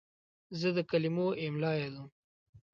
زه 0.59 0.69
د 0.75 0.79
کلمو 0.91 1.27
املا 1.43 1.71
یادوم. 1.81 2.09